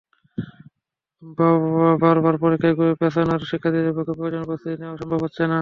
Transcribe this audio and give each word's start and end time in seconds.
বারবার 2.03 2.35
পরীক্ষা 2.43 2.69
পেছানোয় 3.01 3.39
শিক্ষার্থীদের 3.51 3.95
পক্ষে 3.97 4.13
প্রয়োজনীয় 4.17 4.47
প্রস্তুতি 4.47 4.75
নেওয়াও 4.75 4.99
সম্ভব 5.01 5.19
হচ্ছে 5.23 5.41
না। 5.41 5.49